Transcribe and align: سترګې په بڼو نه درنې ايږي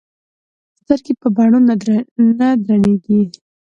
سترګې 0.79 1.13
په 1.21 1.27
بڼو 1.35 1.59
نه 2.39 2.49
درنې 2.61 2.91
ايږي 2.91 3.21